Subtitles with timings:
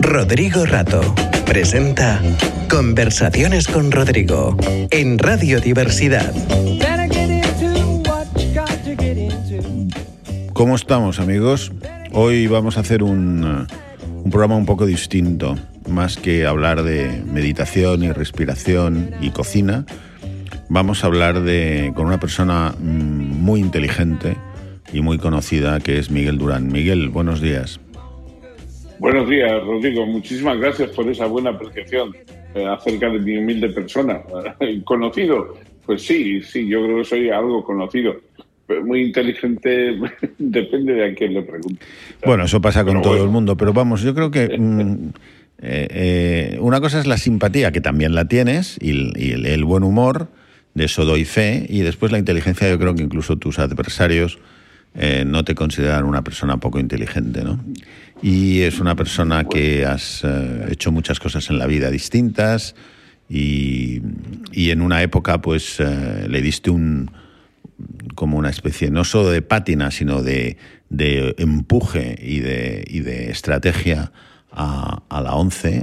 [0.00, 1.02] Rodrigo Rato
[1.44, 2.20] presenta
[2.70, 4.56] Conversaciones con Rodrigo
[4.90, 6.32] en Radio Diversidad.
[10.54, 11.70] ¿Cómo estamos amigos?
[12.12, 13.66] Hoy vamos a hacer un,
[14.24, 15.58] un programa un poco distinto,
[15.88, 19.84] más que hablar de meditación y respiración y cocina.
[20.68, 24.36] Vamos a hablar de, con una persona mm, muy inteligente
[24.92, 26.68] y muy conocida que es Miguel Durán.
[26.68, 27.80] Miguel, buenos días.
[28.98, 30.04] Buenos días, Rodrigo.
[30.06, 32.14] Muchísimas gracias por esa buena apreciación
[32.54, 34.20] eh, acerca de mi humilde persona.
[34.84, 35.56] ¿Conocido?
[35.86, 38.16] Pues sí, sí, yo creo que soy algo conocido.
[38.84, 39.98] Muy inteligente,
[40.38, 41.84] depende de a quién le pregunte.
[42.24, 45.08] Bueno, eso pasa con todo el mundo, pero vamos, yo creo que mm,
[45.62, 49.64] eh, eh, una cosa es la simpatía, que también la tienes, y, y el, el,
[49.64, 50.28] buen humor,
[50.74, 54.38] de eso doy fe, y después la inteligencia, yo creo que incluso tus adversarios
[54.94, 57.60] eh, no te consideran una persona poco inteligente, ¿no?
[58.22, 62.74] Y es una persona que has eh, hecho muchas cosas en la vida distintas
[63.28, 64.02] y,
[64.52, 67.10] en una época pues eh, le diste un
[68.14, 70.58] como una especie no solo de pátina sino de,
[70.90, 74.12] de empuje y de, y de estrategia
[74.52, 75.82] a, la ONCE,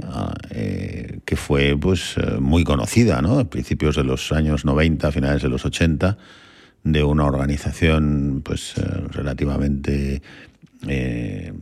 [1.24, 3.38] que fue pues muy conocida, ¿no?
[3.38, 6.18] A principios de los años 90, finales de los 80,
[6.84, 10.22] de una organización pues eh, relativamente
[10.86, 11.52] eh,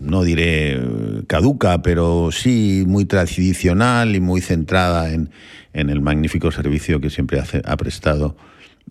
[0.00, 0.80] no diré
[1.26, 5.30] caduca, pero sí muy tradicional y muy centrada en,
[5.72, 8.36] en el magnífico servicio que siempre hace, ha prestado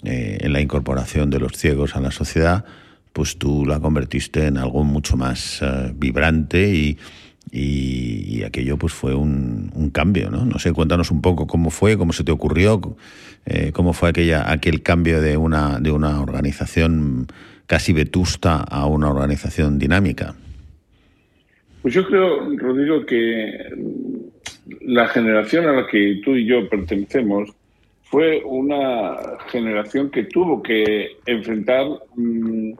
[0.03, 2.65] eh, en la incorporación de los ciegos a la sociedad,
[3.13, 5.61] pues tú la convertiste en algo mucho más
[5.95, 6.97] vibrante y,
[7.51, 10.45] y, aquello pues fue un, cambio, ¿no?
[10.45, 12.79] No sé, cuéntanos un poco cómo fue, cómo se te ocurrió,
[13.45, 17.27] eh, cómo fue aquella, aquel cambio de una, de una organización
[17.65, 20.35] casi vetusta a una organización dinámica.
[21.81, 23.51] Pues yo creo, Rodrigo, que
[24.81, 27.49] la generación a la que tú y yo pertenecemos
[28.03, 29.15] fue una
[29.49, 32.71] generación que tuvo que enfrentar mmm,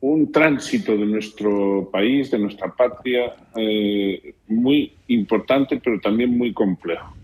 [0.00, 7.14] un tránsito de nuestro país, de nuestra patria, eh, muy importante, pero también muy complejo.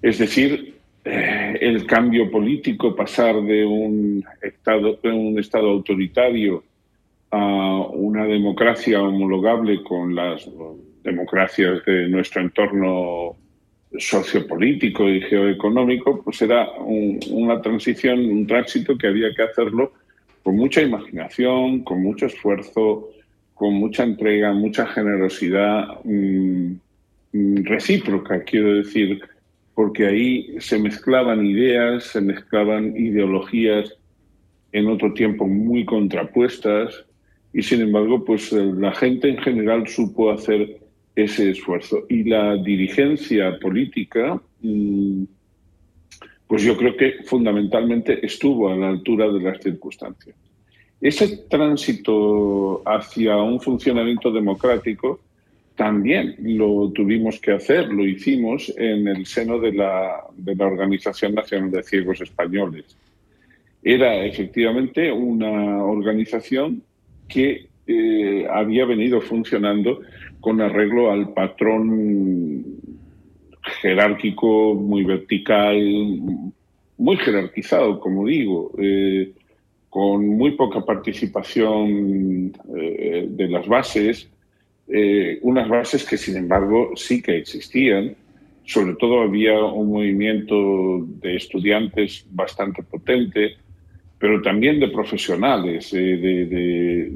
[0.00, 6.62] Es decir, eh, el cambio político, pasar de un estado, de un estado autoritario
[7.30, 10.48] a una democracia homologable con las
[11.02, 13.36] democracias de nuestro entorno
[13.98, 19.92] sociopolítico y geoeconómico, pues era un, una transición, un tránsito que había que hacerlo
[20.46, 23.10] con mucha imaginación, con mucho esfuerzo,
[23.52, 26.76] con mucha entrega, mucha generosidad mmm,
[27.64, 29.20] recíproca, quiero decir,
[29.74, 33.92] porque ahí se mezclaban ideas, se mezclaban ideologías
[34.70, 36.94] en otro tiempo muy contrapuestas
[37.52, 40.78] y sin embargo, pues la gente en general supo hacer
[41.16, 42.06] ese esfuerzo.
[42.08, 45.24] Y la dirigencia política mmm,
[46.46, 50.36] pues yo creo que fundamentalmente estuvo a la altura de las circunstancias.
[51.00, 55.20] Ese tránsito hacia un funcionamiento democrático
[55.74, 61.34] también lo tuvimos que hacer, lo hicimos en el seno de la, de la Organización
[61.34, 62.96] Nacional de Ciegos Españoles.
[63.82, 66.82] Era efectivamente una organización
[67.28, 70.00] que eh, había venido funcionando
[70.40, 72.64] con arreglo al patrón
[73.80, 75.76] jerárquico, muy vertical,
[76.98, 79.32] muy jerarquizado, como digo, eh,
[79.88, 84.28] con muy poca participación eh, de las bases,
[84.88, 88.14] eh, unas bases que sin embargo sí que existían.
[88.64, 93.56] Sobre todo había un movimiento de estudiantes bastante potente,
[94.18, 97.12] pero también de profesionales, eh, de, de,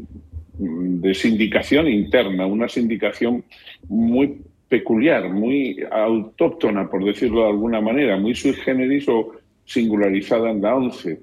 [0.59, 3.45] de sindicación interna, una sindicación
[3.89, 4.39] muy
[4.71, 9.33] peculiar, muy autóctona, por decirlo de alguna manera, muy sui generis o
[9.65, 11.21] singularizada en la ONCE,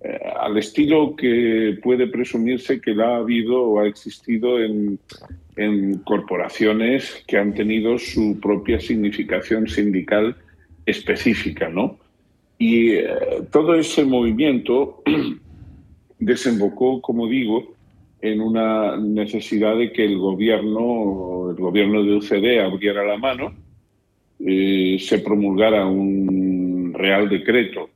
[0.00, 4.98] eh, al estilo que puede presumirse que la ha habido o ha existido en,
[6.04, 10.36] corporaciones que han tenido su propia significación sindical
[10.86, 11.98] específica, ¿no?
[12.58, 13.08] Y eh,
[13.50, 15.02] todo ese movimiento
[16.20, 17.74] desembocó, como digo,
[18.20, 23.54] en una necesidad de que el gobierno, el gobierno de UCD abriera la mano,
[24.40, 27.90] eh, se promulgara un real decreto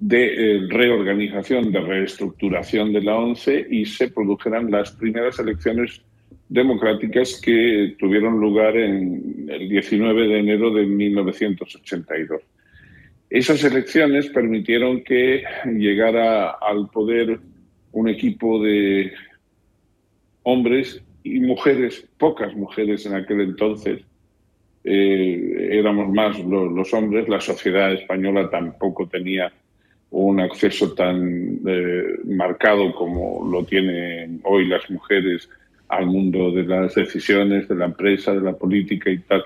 [0.00, 6.02] de eh, reorganización, de reestructuración de la ONCE y se produjeran las primeras elecciones
[6.48, 12.42] democráticas que tuvieron lugar en el 19 de enero de 1982.
[13.28, 17.40] Esas elecciones permitieron que llegara al poder
[17.92, 19.12] un equipo de
[20.48, 24.02] hombres y mujeres, pocas mujeres en aquel entonces,
[24.84, 29.52] eh, éramos más los, hombres, la sociedad española tampoco tenía
[30.10, 35.50] un acceso tan eh, marcado como lo tienen hoy las mujeres
[35.88, 39.44] al mundo de las decisiones, de la empresa, de la política y tal.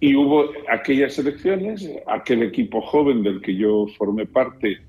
[0.00, 4.80] Y hubo aquellas elecciones, aquel equipo joven del que yo formé parte,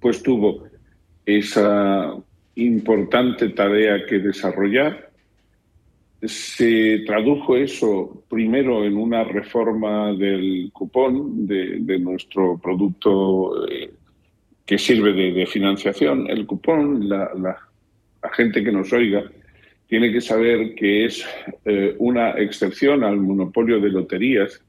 [0.00, 0.62] pues tuvo
[1.26, 2.14] esa
[2.64, 5.10] importante tarea que desarrollar.
[6.22, 13.90] Se tradujo eso primero en una reforma del cupón de, nuestro producto eh,
[14.66, 16.28] que sirve de, financiación.
[16.28, 17.56] El cupón, la,
[18.32, 19.24] gente que nos oiga,
[19.86, 21.24] tiene que saber que es
[21.64, 24.62] eh, una excepción al monopolio de loterías.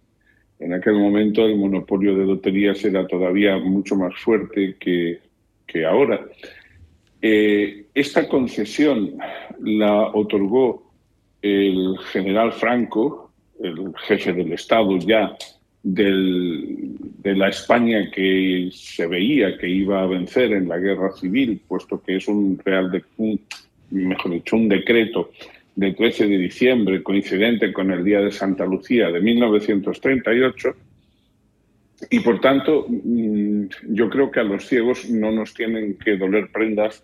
[0.57, 5.19] En aquel momento el monopolio de loterías era todavía mucho más fuerte que,
[5.67, 6.25] que ahora.
[7.21, 9.17] Eh, esta concesión
[9.61, 10.91] la otorgó
[11.41, 15.35] el general Franco, el jefe del Estado ya
[15.83, 22.01] de la España que se veía que iba a vencer en la guerra civil, puesto
[22.01, 23.03] que es un real de,
[23.89, 25.31] mejor dicho, un decreto
[25.75, 30.75] de 13 de diciembre, coincidente con el Día de Santa Lucía de 1938,
[32.09, 36.51] y por tanto mm, yo creo que a los ciegos no nos tienen que doler
[36.51, 37.03] prendas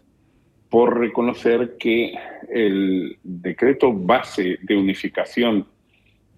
[0.70, 2.14] por reconocer que
[2.50, 5.66] el decreto base de unificación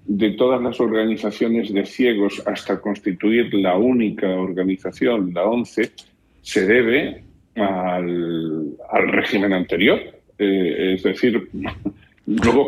[0.06, 5.92] de todas las organizaciones de ciegos hasta constituir la única organización, la ONCE,
[6.42, 7.24] se debe
[7.56, 8.76] al,
[9.08, 10.00] régimen anterior,
[10.38, 11.50] eh, es decir,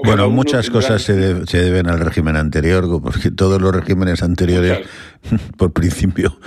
[0.04, 4.88] bueno, muchas cosas se, deben al régimen anterior, porque todos los regímenes anteriores,
[5.58, 6.38] por principio,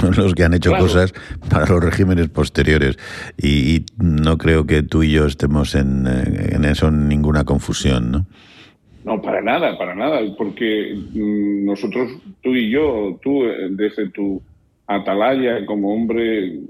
[0.00, 1.12] son los que han hecho cosas
[1.48, 2.98] para los regímenes posteriores.
[3.36, 8.26] Y, no creo que tú y yo estemos en, en eso en ninguna confusión, ¿no?
[9.04, 12.10] No, para nada, para nada, porque mm, nosotros,
[12.42, 14.42] tú y yo, tú eh, desde tu
[14.86, 16.60] atalaya como hombre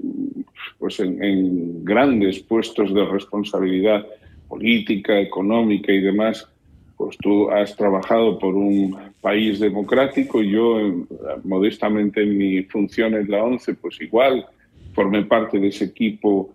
[0.77, 4.05] pues en, grandes puestos de responsabilidad
[4.49, 6.49] política, económica y demás,
[6.97, 11.05] pues tú has trabajado por un país democrático y yo
[11.45, 14.45] modestamente en mi función en la ONCE, pues igual
[14.93, 16.53] formé parte de ese equipo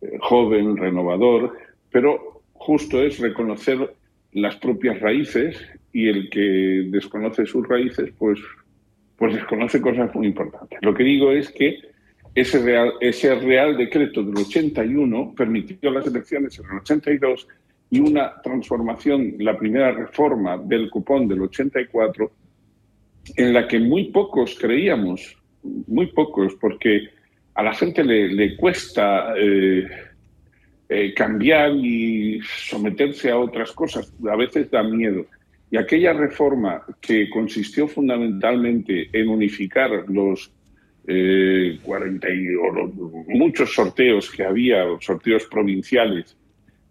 [0.00, 1.58] eh, joven, renovador,
[1.90, 3.94] pero justo es reconocer
[4.32, 5.56] las propias raíces
[5.92, 8.38] y el que desconoce sus raíces, pues,
[9.16, 10.78] pues desconoce cosas muy importantes.
[10.82, 11.89] Lo que digo es que
[12.34, 17.48] ese real, ese real decreto del 81 permitió las elecciones en el 82
[17.90, 22.30] y una transformación, la primera reforma del cupón del 84,
[23.36, 27.08] en la que muy pocos creíamos, muy pocos, porque
[27.54, 29.88] a la gente le, cuesta eh,
[30.88, 35.26] eh, cambiar y someterse a otras cosas, a veces da miedo.
[35.72, 40.52] Y aquella reforma que consistió fundamentalmente en unificar los
[41.12, 46.36] eh, 40 y, muchos sorteos que había, sorteos provinciales,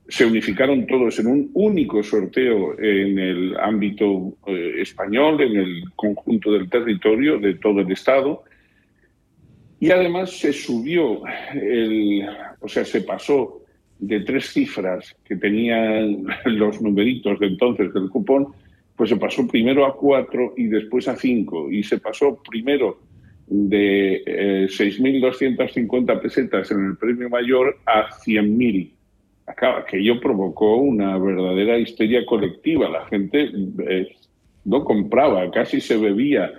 [0.10, 6.52] se unificaron todos en un único sorteo en el ámbito eh, español, en el conjunto
[6.52, 8.44] del territorio de todo el Estado.
[9.80, 11.22] Y además se subió,
[11.54, 12.28] el,
[12.60, 13.62] o sea, se pasó
[14.00, 18.48] de tres cifras que tenían los numeritos de entonces del cupón,
[18.98, 21.72] pues se pasó primero a cuatro y después a cinco.
[21.72, 23.00] Y se pasó primero
[23.50, 28.92] de eh, 6.250 pesetas en el premio mayor a 100.000.
[29.48, 32.88] Acaba, que ello provocó una verdadera histeria colectiva.
[32.90, 33.50] La gente
[33.88, 34.16] eh,
[34.66, 36.52] no compraba, casi se bebía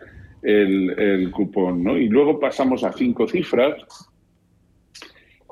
[0.43, 1.97] el, el, cupón, ¿no?
[1.97, 4.11] Y luego pasamos a cinco cifras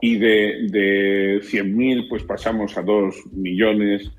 [0.00, 4.10] y de, de 100.000 pues pasamos a 2 millones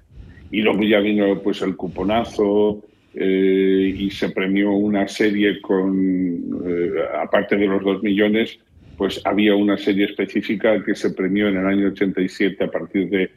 [0.52, 6.92] y luego ya vino pues el cuponazo, eh, y se premió una serie con, eh,
[7.22, 8.60] aparte de los dos millones,
[8.98, 13.32] pues había una serie específica que se premió en el año 87 a partir de,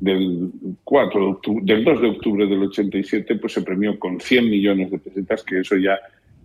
[0.00, 0.50] del,
[0.84, 4.90] 4 de octubre, del 2 de octubre del 87, pues se premió con 100 millones
[4.90, 5.98] de pesetas, que eso ya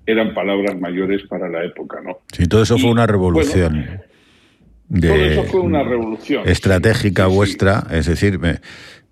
[0.06, 2.18] eran palabras mayores para la época, ¿no?
[2.32, 4.02] Sí, todo eso fue una revolución.
[4.90, 6.44] todo eso fue una revolución.
[6.48, 8.60] Estratégica vuestra, es decir, me,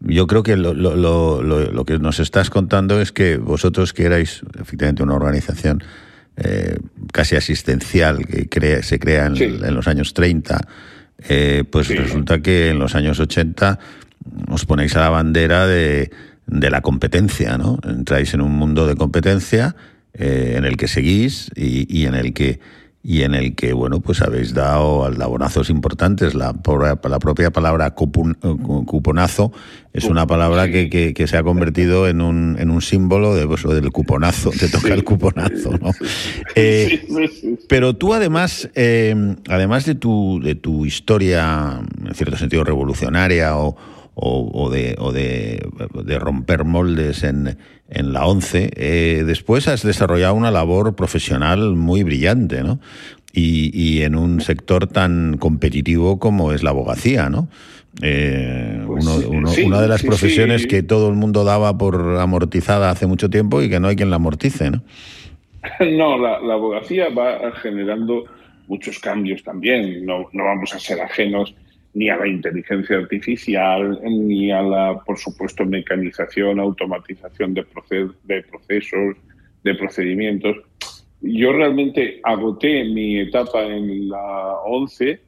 [0.01, 4.05] yo creo que lo, lo, lo, lo, que nos estás contando es que vosotros que
[4.05, 5.83] erais efectivamente una organización
[6.37, 6.77] eh,
[7.11, 10.61] casi asistencial que se crea en, los años 30,
[11.29, 13.79] eh, pues resulta que en los años 80
[14.49, 16.09] os ponéis a la bandera de,
[16.47, 17.79] de la competencia, ¿no?
[17.83, 19.75] Entráis en un mundo de competencia
[20.13, 22.59] eh, en el que seguís y, y en el que
[23.03, 26.35] y en el que, bueno, pues habéis dado aldabonazos importantes.
[26.35, 26.53] La,
[27.03, 29.51] la propia palabra cuponazo
[29.91, 33.63] es una palabra que, que, se ha convertido en un, en un símbolo de, pues,
[33.63, 35.91] del cuponazo, te toca el cuponazo, ¿no?
[36.55, 37.01] Eh,
[37.67, 43.75] pero tú además, eh, además de tu, de tu historia, en cierto sentido, revolucionaria o,
[44.23, 45.67] o, de, o de,
[46.05, 47.57] de, romper moldes en,
[47.89, 52.79] en la ONCE, eh, después has desarrollado una labor profesional muy brillante, ¿no?
[53.33, 57.47] Y, y, en un sector tan competitivo como es la abogacía, ¿no?
[58.01, 63.29] Eh, pues una de las profesiones que todo el mundo daba por amortizada hace mucho
[63.29, 64.83] tiempo y que no hay quien la amortice, ¿no?
[65.79, 68.25] No, la, la abogacía va generando
[68.67, 70.05] muchos cambios también.
[70.05, 71.53] No, no vamos a ser ajenos
[71.93, 77.65] ni a la inteligencia artificial, ni a la, por supuesto, mecanización, automatización de,
[78.23, 79.17] de procesos,
[79.63, 80.57] de procedimientos.
[81.21, 85.21] Yo realmente agoté mi etapa en la 11,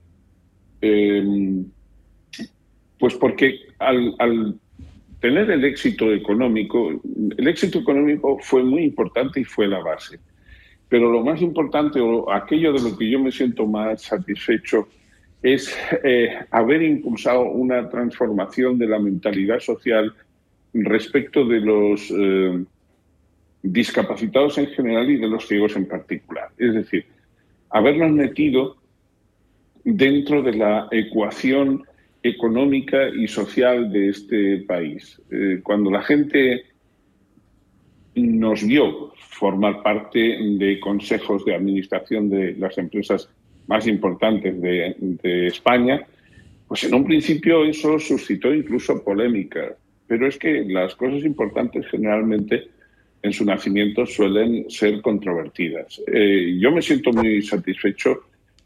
[0.82, 1.66] em,
[2.98, 4.56] pues porque al, al
[5.20, 7.02] tener el éxito económico,
[7.38, 10.20] el éxito económico fue muy importante y fue la base.
[10.90, 14.88] Pero lo más importante, o aquello de lo que yo me siento más satisfecho,
[15.44, 20.14] es eh, haber impulsado una transformación de la mentalidad social
[20.74, 22.64] respecto de los eh,
[23.62, 26.50] discapacitados en general y de los ciegos en particular.
[26.58, 27.06] Es decir,
[27.70, 28.78] habernos metido
[29.84, 31.84] dentro de la ecuación
[32.24, 35.22] económica y social de este país.
[35.30, 36.64] Eh, cuando la gente
[38.16, 43.30] nos vio formar parte de consejos de administración de las empresas
[43.68, 46.06] más importantes de, España,
[46.68, 49.76] pues en un principio eso suscitó incluso polémica.
[50.08, 52.68] Pero es que las cosas importantes generalmente
[53.22, 56.02] en su nacimiento suelen ser controvertidas.
[56.08, 58.24] Eh, yo me siento muy satisfecho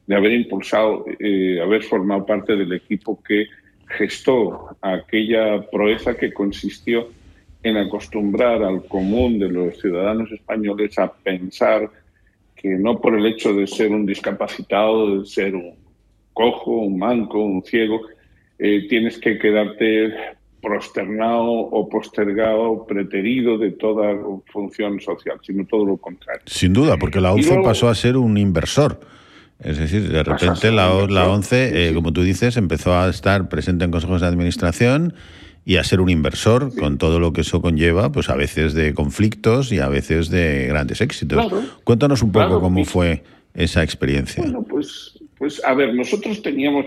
[0.07, 3.45] de haber impulsado, eh, haber formado parte del equipo que
[3.87, 7.09] gestó aquella proeza que consistió
[7.63, 11.89] en acostumbrar al común de los ciudadanos españoles a pensar
[12.57, 15.75] que no por el hecho de ser un discapacitado, de ser un
[16.33, 18.01] cojo, un manco, un ciego,
[18.59, 20.13] eh, tienes que quedarte
[20.61, 24.15] prosternado o postergado, preterido de toda
[24.51, 26.41] función social, sino todo lo contrario.
[26.47, 28.99] Sin duda, porque la ONCE pasó a ser un inversor.
[29.59, 33.85] Es decir, de repente la, la ONCE, eh, como tú dices, empezó a estar presente
[33.85, 35.13] en consejos de administración
[35.67, 38.93] y a ser un inversor con todo lo que eso conlleva, pues a veces de
[38.93, 41.45] conflictos y a veces de grandes éxitos.
[41.83, 43.21] Cuéntanos un poco cómo fue
[43.53, 44.41] esa experiencia.
[44.43, 46.85] Bueno, pues, pues a ver, nosotros teníamos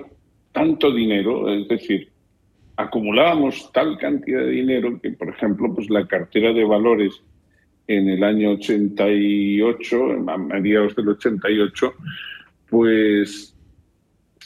[0.52, 2.08] tanto dinero, es decir,
[2.76, 7.20] acumulábamos tal cantidad de dinero que, por ejemplo, pues la cartera de valores
[7.86, 9.96] en el año 88,
[10.26, 11.92] a mediados del 88,
[12.70, 13.54] pues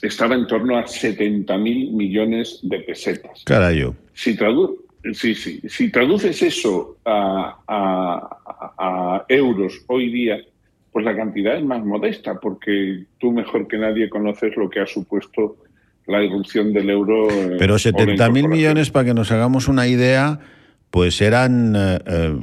[0.08, 3.42] estaba en torno a 70 mil millones de pesetas.
[3.44, 3.94] Carayo.
[4.12, 4.37] Si,
[5.12, 5.61] sí, sí.
[5.68, 10.38] si traduces eso a, a, euros hoy día,
[10.92, 14.87] pues la cantidad es más modesta, porque tú mejor que nadie conoces lo que ha
[14.87, 15.56] supuesto
[16.06, 17.28] la irrupción del euro.
[17.58, 20.38] Pero 70 mil millones, para que nos hagamos una idea,
[20.90, 22.37] pues eran, eh, eh,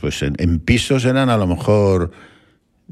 [0.00, 2.10] pues en pisos eran a lo mejor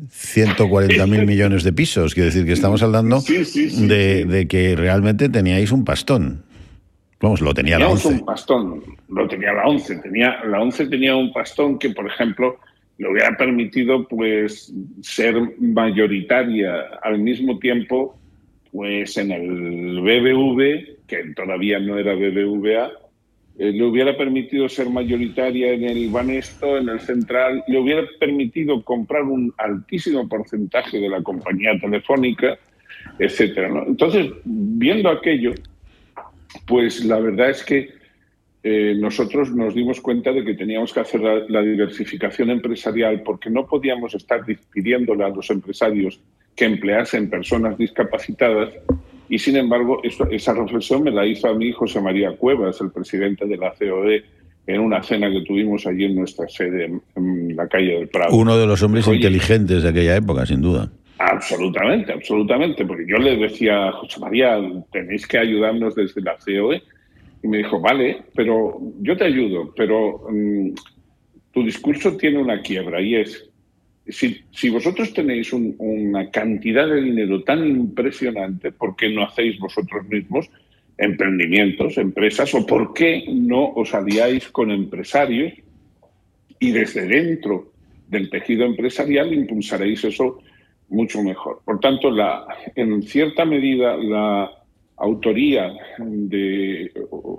[0.09, 2.15] 140 mil millones de pisos.
[2.15, 6.45] Quiere decir que estamos hablando de, que realmente teníais un pastón.
[7.21, 8.09] Vamos, lo tenía la ONCE.
[8.09, 9.97] un pastón, lo tenía la ONCE.
[9.97, 12.59] Tenía, la ONCE tenía un pastón que, por ejemplo,
[12.97, 18.17] le hubiera permitido pues ser mayoritaria al mismo tiempo
[18.73, 22.91] pues en el BBV, que todavía no era BBVA,
[23.59, 28.83] eh, le hubiera permitido ser mayoritaria en el Banesto, en el Central, le hubiera permitido
[28.83, 32.59] comprar un altísimo porcentaje de la compañía telefónica,
[33.19, 33.85] etcétera.
[33.87, 35.53] Entonces, viendo aquello,
[36.67, 38.01] pues la verdad es que
[38.63, 43.67] eh, nosotros nos dimos cuenta de que teníamos que hacer la, diversificación empresarial porque no
[43.67, 46.21] podíamos estar pidiéndole a los empresarios
[46.55, 48.75] que empleasen personas discapacitadas
[49.31, 53.47] y sin embargo, esa reflexión me la hizo a mí José María Cuevas, el presidente
[53.47, 54.25] de la COE,
[54.67, 58.35] en una cena que tuvimos allí en nuestra sede, en la calle del Prado.
[58.37, 60.91] Uno de los hombres inteligentes de aquella época, sin duda.
[61.19, 64.59] Absolutamente, absolutamente, porque yo le decía a José María,
[64.91, 66.83] tenéis que ayudarnos desde la COE.
[67.45, 70.71] Y me dijo, vale, pero yo te ayudo, pero mm,
[71.53, 73.49] tu discurso tiene una quiebra y es,
[74.11, 80.51] si, vosotros tenéis una cantidad de dinero tan impresionante, ¿por qué no hacéis vosotros mismos
[80.97, 82.55] emprendimientos, empresas?
[82.55, 85.53] ¿O por qué no os aliáis con empresarios
[86.59, 87.73] y desde dentro
[88.09, 90.41] del tejido empresarial impulsaréis eso
[90.91, 91.63] mucho mejor.
[91.65, 94.51] Por tanto, la, en cierta medida, la
[94.97, 96.93] autoría de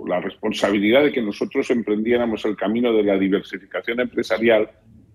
[0.08, 4.68] la responsabilidad de que nosotros emprendiéramos el camino de la diversificación empresarial,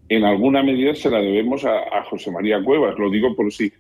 [0.10, 2.98] en alguna medida se la debemos a, José María Cuevas.
[2.98, 3.72] Lo digo por si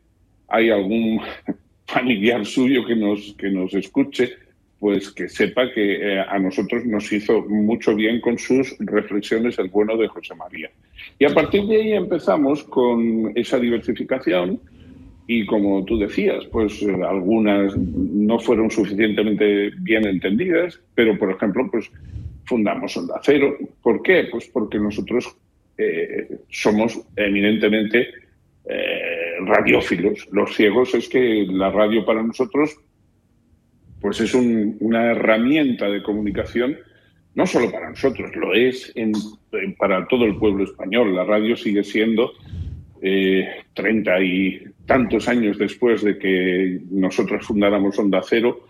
[0.47, 1.21] hay algún
[1.85, 4.33] familiar suyo que nos, que nos escuche,
[4.79, 9.69] pues que sepa que eh, a nosotros nos hizo mucho bien con sus reflexiones el
[9.69, 10.69] bueno de José María.
[11.17, 14.59] Y a partir de ahí empezamos con esa diversificación
[15.25, 21.69] y como tú decías, pues eh, algunas no fueron suficientemente bien entendidas, pero por ejemplo,
[21.71, 21.89] pues
[22.45, 23.57] fundamos Onda Cero.
[23.81, 24.27] ¿Por qué?
[24.31, 25.35] Pues porque nosotros
[25.77, 28.09] eh, somos eminentemente
[28.65, 30.27] eh, radiófilos.
[30.31, 32.77] Los ciegos es que la radio para nosotros
[33.99, 36.77] pues es una herramienta de comunicación
[37.33, 38.93] no solo para nosotros, lo es
[39.77, 41.15] para todo el pueblo español.
[41.15, 42.31] La radio sigue siendo
[43.73, 48.65] treinta y tantos años después de que nosotros fundáramos Onda Cero,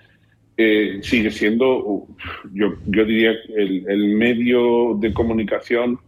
[0.58, 2.08] eh, sigue siendo,
[2.52, 6.00] yo, yo diría, el, medio de comunicación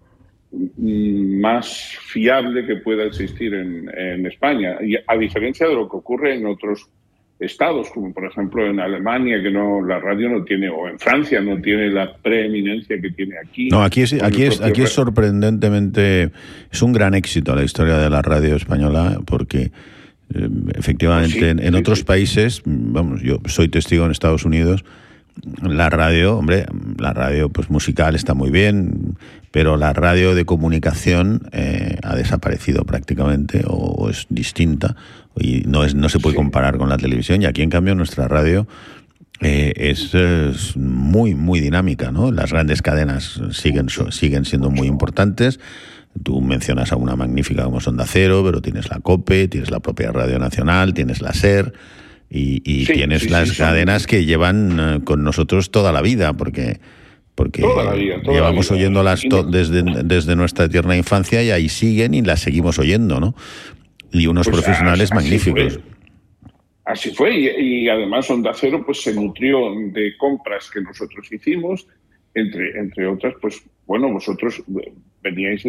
[0.51, 6.36] más fiable que pueda existir en, en, España, y a diferencia de lo que ocurre
[6.36, 6.89] en otros
[7.39, 11.39] estados, como por ejemplo en Alemania, que no la radio no tiene, o en Francia
[11.39, 13.70] no tiene la preeminencia que tiene aquí.
[13.70, 16.32] No, aquí es, aquí es, aquí es sorprendentemente,
[16.72, 19.72] es un gran éxito la historia de la radio española, porque
[20.34, 24.84] eh, efectivamente, en, otros países, vamos, yo soy testigo en Estados Unidos,
[25.62, 26.65] la radio, hombre,
[26.98, 29.17] la radio pues musical está muy bien,
[29.51, 34.96] pero la radio de comunicación eh, ha desaparecido prácticamente o, es distinta
[35.36, 37.41] y no es no se puede comparar con la televisión.
[37.41, 38.67] Y aquí en cambio nuestra radio
[39.41, 42.31] eh, es, es, muy muy dinámica, ¿no?
[42.31, 45.60] Las grandes cadenas siguen siguen siendo muy importantes.
[46.24, 50.12] Tú mencionas a una magnífica como Sonda Cero, pero tienes la COPE, tienes la propia
[50.12, 51.74] Radio Nacional, tienes la SER
[52.29, 56.79] y, tienes las cadenas que llevan eh, con nosotros toda la vida, porque
[57.33, 57.63] porque
[58.25, 63.33] llevamos oyéndolas desde, desde nuestra tierna infancia y ahí siguen y las seguimos oyendo, ¿no?
[64.11, 65.79] Y unos pues profesionales magníficos.
[66.83, 71.87] Así fue, y, además Onda Cero pues se nutrió de compras que nosotros hicimos,
[72.33, 74.61] entre, entre otras, pues bueno, vosotros
[75.22, 75.63] veníais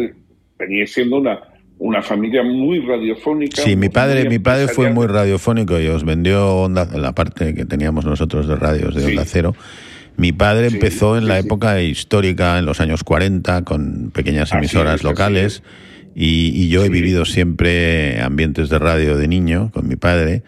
[0.59, 1.39] venía siendo una,
[1.81, 3.63] una familia muy radiofónica.
[3.63, 7.65] Sí, mi padre, mi padre fue muy radiofónico y os vendió onda, la parte que
[7.65, 9.55] teníamos nosotros de radios de Onda Cero.
[10.15, 15.63] Mi padre empezó en la época histórica, en los años 40, con pequeñas emisoras locales.
[16.13, 20.43] Y, yo he vivido siempre ambientes de radio de niño con mi padre.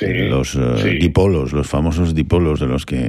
[0.00, 3.00] los eh, dipolos, los famosos dipolos de los que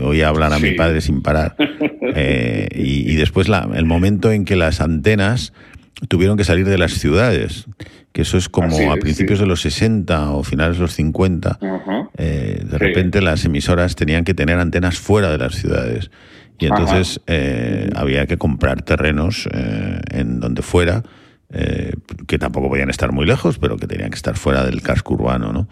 [0.00, 1.56] oía hablar a mi padre sin parar.
[2.16, 5.52] Eh, y, y, después la, el momento en que las antenas
[6.08, 7.66] tuvieron que salir de las ciudades,
[8.12, 11.58] que eso es como a principios de los 60 o finales de los 50,
[12.16, 16.10] eh, de repente las emisoras tenían que tener antenas fuera de las ciudades.
[16.58, 21.02] Y entonces eh, había que comprar terrenos eh, en donde fuera,
[22.26, 25.52] que tampoco podían estar muy lejos, pero que tenían que estar fuera del casco urbano,
[25.52, 25.68] ¿no?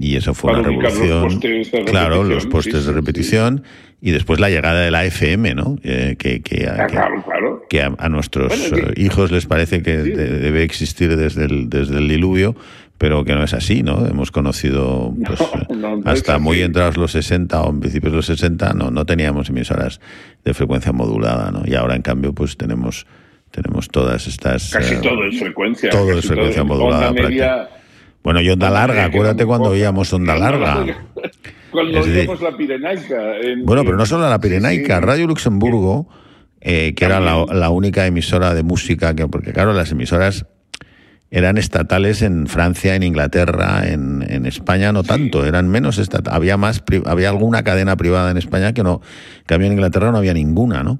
[0.00, 1.40] Y eso fue una revolución.
[1.86, 3.62] claro, los postes de repetición
[4.00, 5.78] y después la llegada de la FM, ¿no?
[5.82, 6.86] Eh, que, que, ah,
[7.68, 12.54] que, a, nuestros eh, hijos les parece que debe existir desde el, desde el diluvio,
[12.98, 14.06] pero que no es así, ¿no?
[14.06, 15.40] Hemos conocido pues,
[16.04, 20.00] hasta muy entrados los 60 o en principios los 60, no, no teníamos emisoras
[20.44, 21.62] de frecuencia modulada, ¿no?
[21.64, 23.06] Y ahora, en cambio, pues tenemos
[23.50, 24.70] tenemos todas estas...
[24.70, 25.88] Casi eh, todo es frecuencia.
[25.88, 27.10] Todo es frecuencia modulada.
[28.26, 30.84] Bueno, y onda larga, acuérdate cuando oíamos onda larga.
[31.70, 33.22] Cuando oíamos la Pirenaica.
[33.62, 36.08] bueno, pero no solo la Pirenaica, Radio Luxemburgo,
[36.60, 40.44] eh, que era la, única emisora de música, que porque claro, las emisoras
[41.30, 46.36] eran estatales en Francia, en Inglaterra, en, en España no tanto, eran menos estatales.
[46.36, 49.02] Había más, había alguna cadena privada en España que no,
[49.46, 50.98] que había en Inglaterra no había ninguna, ¿no?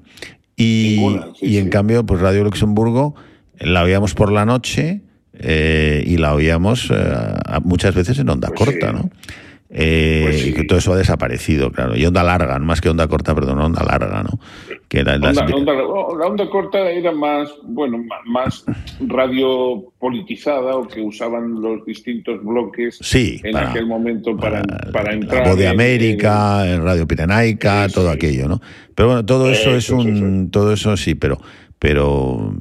[0.55, 1.01] Y,
[1.41, 3.15] y en cambio, pues Radio Luxemburgo
[3.59, 5.01] la oíamos por la noche
[5.39, 7.13] eh, y la oíamos eh,
[7.63, 9.09] muchas veces en onda pues corta, ¿no?
[9.69, 11.95] Eh, pues que todo eso ha desaparecido, claro.
[11.97, 14.39] Y onda larga, más que onda corta, perdón, onda larga, ¿no?
[14.87, 18.63] Que era la onda corta era más, bueno, más
[19.01, 24.61] radio politizada o que usaban los distintos bloques sí, en aquel momento para,
[24.93, 25.43] para, entrar.
[25.43, 28.61] La voz de América, en, Radio Pirenaica, todo aquello, ¿no?
[28.95, 30.49] Pero bueno, todo eso, es un.
[30.49, 31.39] Todo eso sí, pero.
[31.79, 32.53] Pero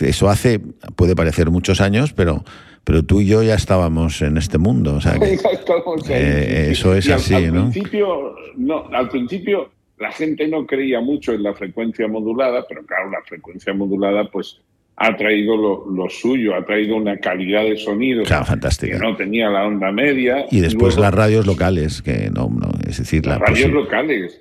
[0.00, 0.60] eso hace,
[0.94, 2.44] puede parecer muchos años, pero
[2.84, 4.94] pero tú y yo ya estábamos en este mundo.
[4.94, 5.34] O sea que,
[6.10, 7.70] eh, eso es así, al, ¿no?
[7.70, 13.10] Principio, no, al principio la gente no creía mucho en la frecuencia modulada, pero claro,
[13.10, 14.60] la frecuencia modulada pues
[14.96, 19.90] ha traído lo, suyo, ha traído una calidad de sonido que no tenía la onda
[19.90, 20.46] media.
[20.50, 24.40] Y después las radios locales, que no, no es decir, las radios locales.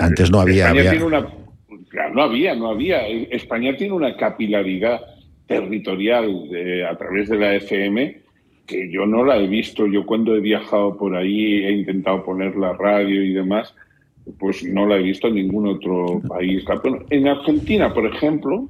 [0.00, 0.72] antes no había.
[2.12, 3.06] No había, no había.
[3.06, 5.00] España tiene una capilaridad
[5.46, 6.48] territorial
[6.88, 8.22] a través de la FM
[8.66, 9.86] que yo no la he visto.
[9.86, 13.74] Yo cuando he viajado por ahí he intentado poner la radio y demás
[14.38, 16.64] pues no la he visto en ningún otro país.
[17.10, 18.68] en Argentina, por ejemplo,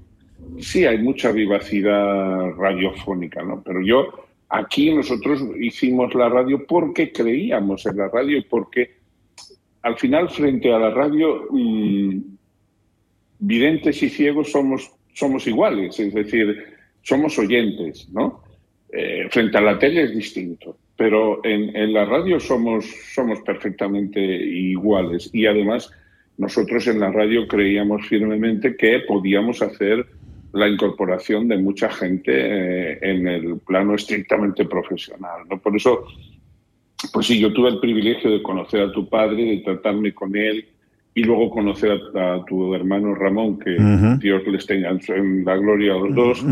[0.58, 3.62] sí hay mucha vivacidad radiofónica, ¿no?
[3.62, 4.08] Pero yo,
[4.48, 8.96] aquí nosotros hicimos la radio porque creíamos en la radio y porque
[9.82, 12.18] al final frente a la radio, mm,
[13.42, 16.64] videntes y ciegos somos, somos iguales, es decir,
[17.02, 18.42] somos oyentes, ¿no?
[18.90, 25.30] Eh, frente a la tele es distinto pero en, la radio somos, somos perfectamente iguales
[25.32, 25.90] y además
[26.38, 30.06] nosotros en la radio creíamos firmemente que podíamos hacer
[30.52, 35.40] la incorporación de mucha gente eh, en el plano estrictamente profesional.
[35.50, 35.58] ¿no?
[35.58, 36.04] Por eso,
[37.12, 40.68] pues sí, yo tuve el privilegio de conocer a tu padre, de tratarme con él
[41.14, 43.76] y luego conocer a, tu hermano Ramón, que
[44.18, 46.44] Dios les tenga en la gloria a los dos,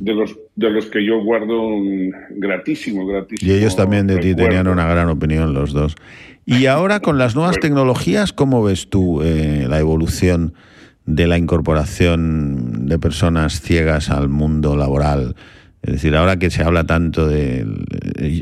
[0.00, 3.50] de los de los que yo guardo un gratísimo, gratísimo.
[3.50, 5.96] Y ellos también de ti tenían una gran opinión los dos.
[6.44, 10.54] Y ahora con las nuevas tecnologías, ¿cómo ves tú eh, la evolución
[11.06, 15.36] de la incorporación de personas ciegas al mundo laboral?
[15.82, 17.64] Es decir, ahora que se habla tanto de...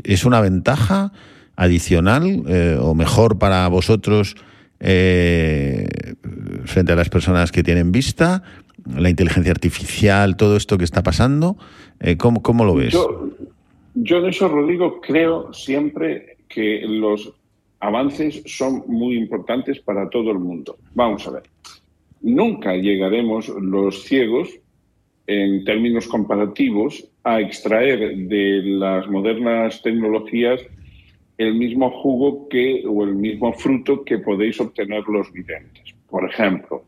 [0.03, 1.11] ¿Es una ventaja
[1.55, 4.35] adicional eh, o mejor para vosotros?
[4.83, 5.87] Eh,
[6.65, 8.43] frente a las personas que tienen vista,
[8.97, 11.57] la inteligencia artificial, todo esto que está pasando.
[11.99, 12.93] Eh, ¿cómo, ¿cómo, lo ves?
[12.93, 13.29] Yo,
[13.93, 17.31] yo en eso, Rodrigo, creo siempre que los
[17.79, 20.77] avances son muy importantes para todo el mundo.
[20.95, 21.43] Vamos a ver.
[22.21, 24.49] Nunca llegaremos los ciegos,
[25.27, 30.61] en términos comparativos, a extraer de las modernas tecnologías
[31.41, 35.95] el mismo jugo que o el mismo fruto que podéis obtener los videntes.
[36.09, 36.83] Por ejemplo,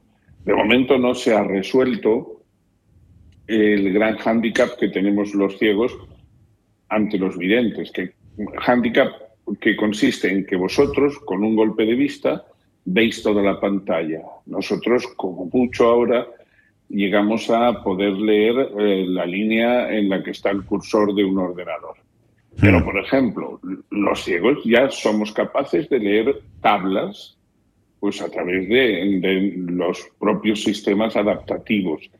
[0.45, 2.41] de momento no se ha resuelto
[3.47, 5.97] el gran hándicap que tenemos los ciegos
[6.89, 8.13] ante los videntes, que
[8.59, 9.11] hándicap
[9.59, 12.45] que consiste en que vosotros con un golpe de vista
[12.85, 14.21] veis toda la pantalla.
[14.45, 16.27] Nosotros, como mucho ahora,
[16.89, 21.37] llegamos a poder leer eh, la línea en la que está el cursor de un
[21.39, 21.97] ordenador.
[22.59, 27.37] Pero, por ejemplo, los ciegos ya somos capaces de leer tablas
[27.99, 32.11] pues a través de, los propios sistemas adaptativos.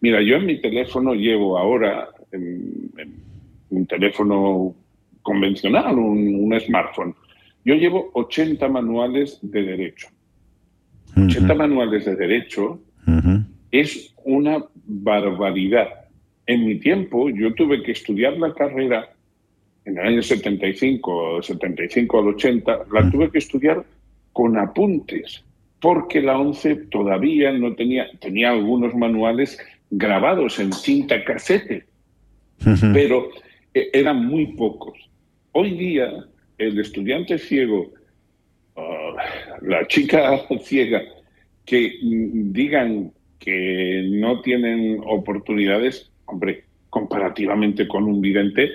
[0.00, 4.72] Mira, yo en mi teléfono llevo ahora, un teléfono
[5.20, 7.16] convencional, un, smartphone,
[7.64, 10.06] yo llevo 80 manuales de derecho.
[11.16, 12.80] 80 manuales de derecho
[13.72, 15.88] es una barbaridad.
[16.46, 19.11] En mi tiempo yo tuve que estudiar la carrera
[19.84, 23.84] en el año 75, 75 al 80, la tuve que estudiar
[24.32, 25.44] con apuntes,
[25.80, 29.58] porque la ONCE todavía no tenía, tenía algunos manuales
[29.90, 31.84] grabados en cinta casete,
[32.92, 33.28] pero
[33.74, 34.96] eh, eran muy pocos.
[35.52, 36.24] Hoy día,
[36.58, 37.92] el estudiante ciego,
[38.76, 39.14] ah,
[39.60, 41.02] la chica ciega,
[41.66, 48.70] que digan que no tienen oportunidades, hombre, comparativamente con un vidente,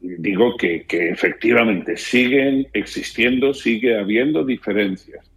[0.00, 5.30] digo que, efectivamente siguen existiendo, sigue habiendo diferencias,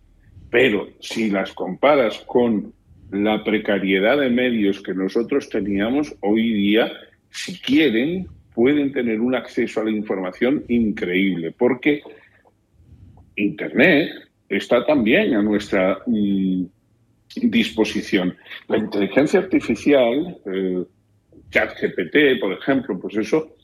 [0.49, 2.73] pero si las comparas con
[3.11, 6.91] la precariedad de medios que nosotros teníamos hoy día,
[7.29, 12.01] si quieren, pueden tener un acceso a la información increíble, porque
[13.35, 14.09] Internet
[14.49, 16.65] está también a nuestra mm,
[17.43, 18.35] disposición.
[18.67, 20.83] La inteligencia artificial, eh,
[21.49, 23.55] ChatGPT, por ejemplo, pues eso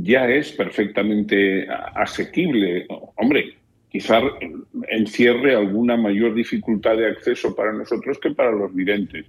[0.00, 2.86] ya es perfectamente asequible.
[3.16, 3.54] Hombre,
[3.90, 4.20] quizá
[4.88, 9.26] encierre alguna mayor dificultad de acceso para nosotros que para los videntes.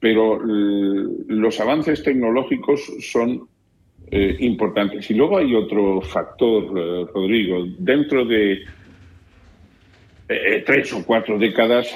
[0.00, 3.48] Pero los avances tecnológicos son
[4.10, 5.10] eh, importantes.
[5.10, 7.66] Y luego hay otro factor, eh, Rodrigo.
[7.78, 8.62] Dentro de
[10.28, 11.94] eh, tres o cuatro décadas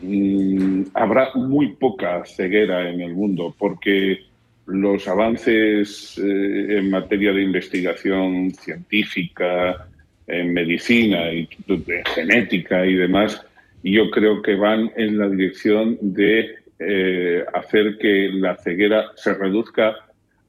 [0.00, 4.20] mm, habrá muy poca ceguera en el mundo porque
[4.66, 9.88] los avances eh, en materia de investigación científica,
[10.26, 13.44] en medicina, y en genética y demás,
[13.82, 19.96] yo creo que van en la dirección de eh, hacer que la ceguera se reduzca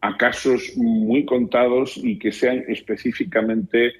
[0.01, 3.93] a casos muy contados y que sean específicamente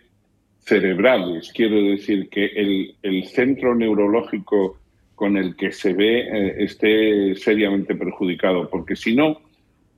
[0.60, 1.52] cerebrales.
[1.54, 4.78] Quiero decir que el centro neurológico
[5.16, 9.42] con el que se ve eh, esté seriamente perjudicado, porque si no,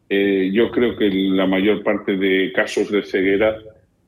[0.10, 3.58] eh, yo creo que la mayor parte de casos de ceguera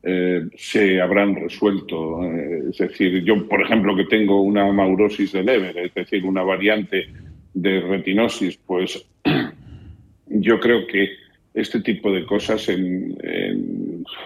[0.04, 2.24] eh, se habrán resuelto.
[2.70, 7.08] es decir, yo, por ejemplo, que tengo una maurosis de Leber, es decir, una variante
[7.54, 9.06] de retinosis, pues
[10.28, 11.10] yo creo que
[11.54, 13.18] este tipo de cosas en,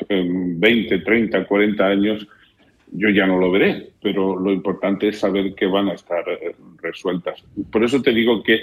[0.09, 2.27] en 20, 30, 40 años
[2.91, 6.55] yo ya no lo veré, pero lo importante es saber que van a estar eh,
[6.81, 7.41] resueltas.
[7.71, 8.59] Por eso te digo que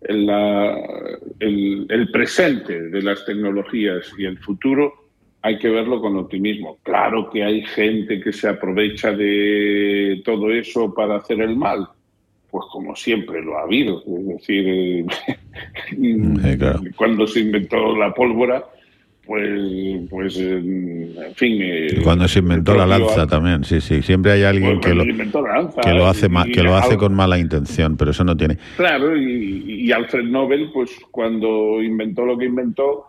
[0.00, 4.94] el, presente de las tecnologías y el futuro
[5.42, 6.78] hay que verlo con optimismo.
[6.82, 11.88] Claro que hay gente que se aprovecha de todo eso para hacer el mal,
[12.50, 14.02] pues como siempre lo ha habido.
[14.06, 15.06] Es decir, eh,
[16.96, 18.64] cuando se inventó la pólvora,
[19.26, 21.58] pues, pues en fin.
[21.60, 24.00] Eh, Cuando se inventó la lanza también, sí, sí.
[24.02, 27.96] Siempre hay alguien pues que, lo, que lo hace que lo hace con mala intención,
[27.96, 28.56] pero eso no tiene.
[28.76, 33.06] Claro, y, Alfred Nobel, pues cuando inventó lo que inventó,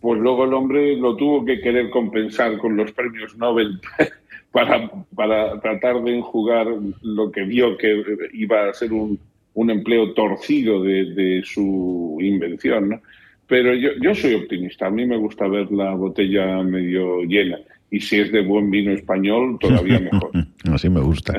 [0.00, 3.80] pues luego el hombre lo tuvo que querer compensar con los premios Nobel
[4.52, 6.66] para, para tratar de enjugar
[7.02, 9.18] lo que vio que iba a ser un,
[9.54, 13.00] un empleo torcido de, de su invención, ¿no?
[13.46, 17.58] Pero yo, yo soy optimista, a mí me gusta ver la botella medio llena.
[17.90, 20.30] Y si es de buen vino español, todavía mejor.
[20.72, 21.38] Así me gusta.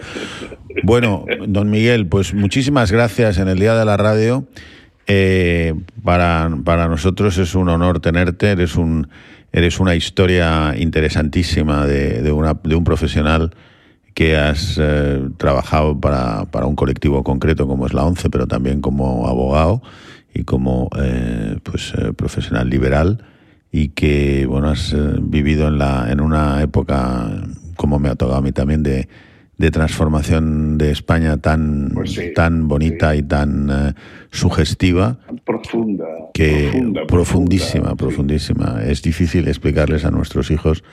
[0.83, 4.47] Bueno, don Miguel, pues muchísimas gracias en el Día de la Radio.
[5.07, 9.07] Eh, para, para nosotros es un honor tenerte, eres, un,
[9.51, 13.51] eres una historia interesantísima de, de, una, de un profesional
[14.15, 18.79] que has eh, trabajado para, para un colectivo concreto como es la ONCE, pero también
[18.79, 19.81] como abogado
[20.35, 23.23] y como eh, pues eh, profesional liberal
[23.71, 27.31] y que bueno has eh, vivido en la en una época
[27.77, 29.07] como me ha tocado a mí también de,
[29.57, 33.95] de transformación de España tan pues tan bonita y tan
[34.29, 36.69] sugestiva profunda que
[37.07, 38.81] profundísima profundísima.
[38.83, 40.83] Es difícil explicarles a nuestros hijos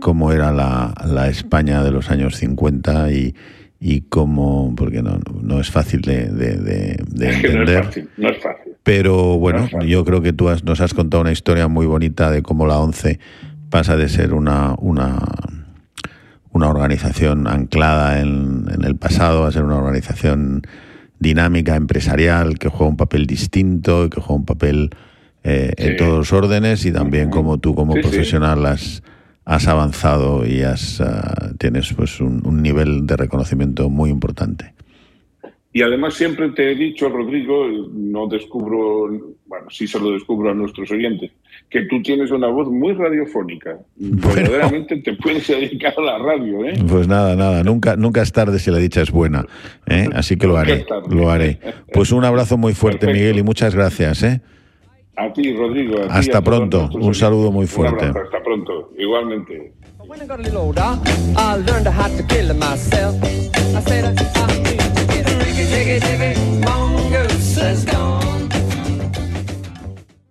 [0.00, 3.36] cómo era la, la España de los años 50 y
[3.84, 8.08] y cómo, porque no, no es fácil de, de, entender.
[8.16, 11.86] No es fácil, Pero bueno, yo creo que tú nos has contado una historia muy
[11.86, 13.18] bonita de cómo la ONCE
[13.70, 15.18] pasa de ser una, una,
[16.52, 20.62] una organización anclada en, en el pasado a ser una organización
[21.18, 24.90] dinámica, empresarial, que juega un papel distinto, que juega un papel
[25.42, 29.02] eh, en todos los órdenes y también como tú como profesional has
[29.44, 34.72] has avanzado y has, ah, tienes pues un, nivel de reconocimiento muy importante.
[35.74, 39.08] Y además siempre te he dicho, Rodrigo, no descubro,
[39.46, 41.30] bueno, sí se lo descubro a nuestros oyentes,
[41.70, 43.78] que tú tienes una voz muy radiofónica.
[43.96, 46.74] Verdaderamente te puedes dedicar a la radio, ¿eh?
[46.86, 49.46] Pues nada, nada, nunca, nunca es tarde si la dicha es buena,
[49.86, 50.10] ¿eh?
[50.12, 51.58] así que lo haré, lo haré.
[51.94, 54.42] Pues un abrazo muy fuerte, Miguel, y muchas gracias, ¿eh?
[56.10, 56.88] Hasta pronto.
[56.94, 58.06] Un saludo muy fuerte.
[58.06, 58.90] Hasta pronto.
[58.98, 59.74] Igualmente.